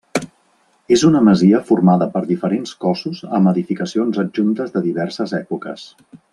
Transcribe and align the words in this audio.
És 0.95 1.03
una 1.09 1.21
masia 1.27 1.59
formada 1.67 2.07
per 2.15 2.23
diferents 2.31 2.73
cossos 2.87 3.21
amb 3.41 3.53
edificacions 3.53 4.21
adjuntes 4.27 4.77
de 4.79 4.85
diverses 4.91 5.39
èpoques. 5.45 5.89